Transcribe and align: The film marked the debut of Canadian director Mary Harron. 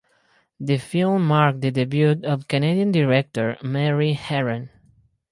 The 0.59 0.79
film 0.79 1.27
marked 1.27 1.61
the 1.61 1.69
debut 1.69 2.21
of 2.23 2.47
Canadian 2.47 2.91
director 2.91 3.55
Mary 3.61 4.13
Harron. 4.15 4.69